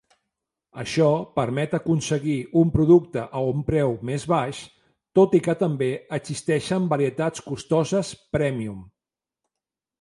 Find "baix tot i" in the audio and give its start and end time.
4.33-5.45